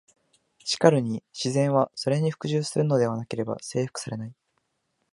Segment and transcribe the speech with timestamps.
[0.65, 4.33] しかるに「自然は、それに服従するのでなければ征服されない」。